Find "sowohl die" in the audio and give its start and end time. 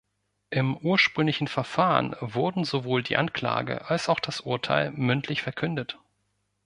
2.63-3.17